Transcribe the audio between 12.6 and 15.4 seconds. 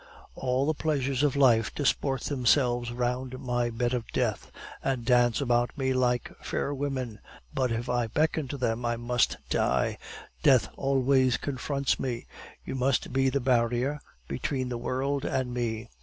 You must be the barrier between the world